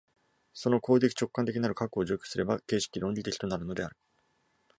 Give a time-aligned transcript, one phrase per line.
[0.55, 3.95] その行為的直観的なる核を除去すれば形式論理的となるのである。